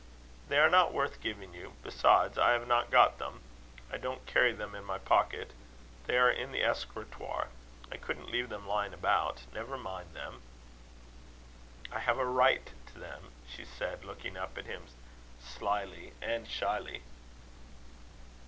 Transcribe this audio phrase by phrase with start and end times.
[0.47, 1.73] "They are not worth giving you.
[1.83, 3.41] Besides, I have not got them.
[3.91, 5.51] I don't carry them in my pocket.
[6.07, 7.49] They are in the escritoire.
[7.91, 9.43] I couldn't leave them lying about.
[9.53, 10.41] Never mind them."
[11.91, 14.87] "I have a right to them," she said, looking up at him
[15.39, 17.03] slyly and shyly.